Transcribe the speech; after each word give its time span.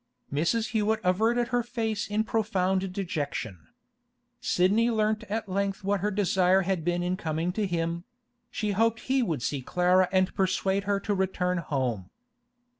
Mrs. 0.33 0.69
Hewett 0.69 0.99
averted 1.03 1.49
her 1.49 1.61
face 1.61 2.07
in 2.09 2.23
profound 2.23 2.91
dejection. 2.91 3.67
Sidney 4.39 4.89
learnt 4.89 5.23
at 5.25 5.47
length 5.47 5.83
what 5.83 5.99
her 5.99 6.09
desire 6.09 6.61
had 6.63 6.83
been 6.83 7.03
in 7.03 7.15
coming 7.15 7.51
to 7.51 7.67
him; 7.67 8.05
she 8.49 8.71
hoped 8.71 9.01
he 9.01 9.21
would 9.21 9.43
see 9.43 9.61
Clara 9.61 10.09
and 10.11 10.33
persuade 10.33 10.85
her 10.85 10.99
to 11.01 11.13
return 11.13 11.59
home. 11.59 12.09